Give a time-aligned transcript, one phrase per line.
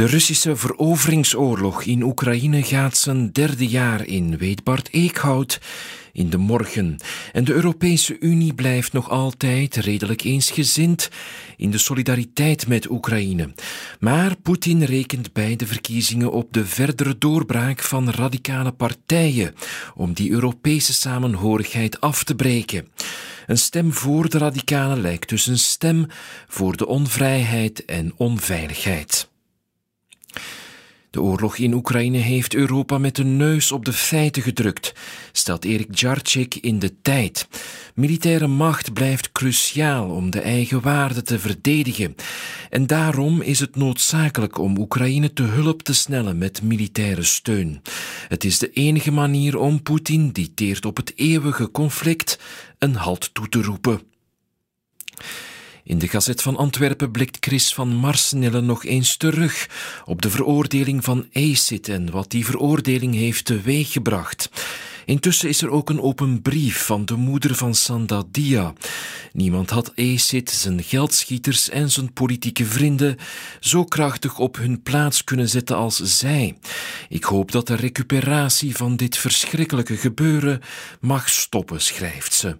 [0.00, 5.60] De Russische veroveringsoorlog in Oekraïne gaat zijn derde jaar in, weet Bart Eekhout
[6.12, 6.96] in de morgen.
[7.32, 11.08] En de Europese Unie blijft nog altijd redelijk eensgezind
[11.56, 13.54] in de solidariteit met Oekraïne.
[13.98, 19.54] Maar Poetin rekent bij de verkiezingen op de verdere doorbraak van radicale partijen
[19.94, 22.88] om die Europese samenhorigheid af te breken.
[23.46, 26.06] Een stem voor de radicalen lijkt dus een stem
[26.48, 29.29] voor de onvrijheid en onveiligheid.
[31.10, 34.92] De oorlog in Oekraïne heeft Europa met de neus op de feiten gedrukt,
[35.32, 37.48] stelt Erik Djarcik in de tijd.
[37.94, 42.14] Militaire macht blijft cruciaal om de eigen waarden te verdedigen.
[42.68, 47.82] En daarom is het noodzakelijk om Oekraïne te hulp te snellen met militaire steun.
[48.28, 52.38] Het is de enige manier om Poetin, die teert op het eeuwige conflict,
[52.78, 54.00] een halt toe te roepen.
[55.84, 59.68] In de Gazet van Antwerpen blikt Chris van Marsnelle nog eens terug
[60.04, 64.50] op de veroordeling van ACID en wat die veroordeling heeft teweeggebracht.
[65.04, 68.72] Intussen is er ook een open brief van de moeder van Sandadia.
[69.32, 73.16] Niemand had ACID, zijn geldschieters en zijn politieke vrienden
[73.60, 76.58] zo krachtig op hun plaats kunnen zetten als zij.
[77.08, 80.60] Ik hoop dat de recuperatie van dit verschrikkelijke gebeuren
[81.00, 82.56] mag stoppen, schrijft ze.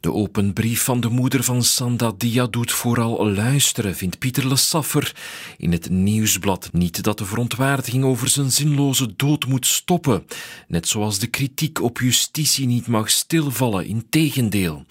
[0.00, 5.16] De open brief van de moeder van Sandadia doet vooral luisteren, vindt Pieter Le Saffer
[5.56, 6.68] in het nieuwsblad.
[6.72, 10.24] Niet dat de verontwaardiging over zijn zinloze dood moet stoppen,
[10.68, 14.84] net zoals de kritiek op justitie niet mag stilvallen, in tegendeel.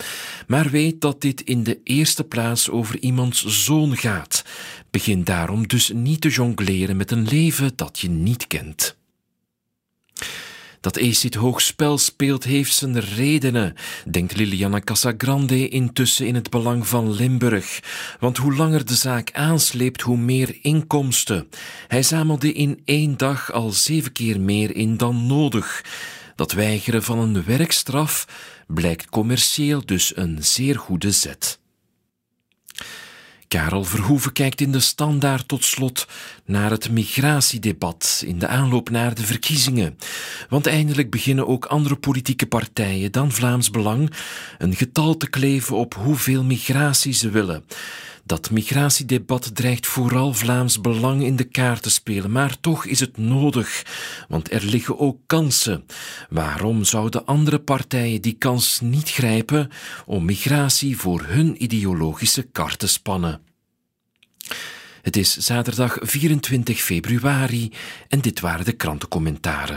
[0.48, 4.44] Maar weet dat dit in de eerste plaats over iemands zoon gaat.
[4.92, 8.98] Begin daarom dus niet te jongleren met een leven dat je niet kent.
[10.88, 13.74] Dat Acid hoog spel speelt, heeft zijn redenen,
[14.10, 17.80] denkt Liliana Casagrande intussen in het belang van Limburg.
[18.20, 21.48] Want hoe langer de zaak aansleept, hoe meer inkomsten.
[21.88, 25.86] Hij zamelde in één dag al zeven keer meer in dan nodig.
[26.36, 28.28] Dat weigeren van een werkstraf
[28.68, 31.60] blijkt commercieel dus een zeer goede zet.
[33.48, 36.08] Karel Verhoeven kijkt in de standaard tot slot
[36.46, 39.98] naar het migratiedebat in de aanloop naar de verkiezingen.
[40.50, 44.12] Want eindelijk beginnen ook andere politieke partijen dan Vlaams Belang
[44.58, 47.64] een getal te kleven op hoeveel migratie ze willen.
[48.28, 53.18] Dat migratiedebat dreigt vooral Vlaams Belang in de kaart te spelen, maar toch is het
[53.18, 53.86] nodig,
[54.28, 55.86] want er liggen ook kansen.
[56.30, 59.70] Waarom zouden andere partijen die kans niet grijpen
[60.06, 63.42] om migratie voor hun ideologische kar te spannen?
[65.02, 67.72] Het is zaterdag 24 februari
[68.08, 69.76] en dit waren de krantencommentaren.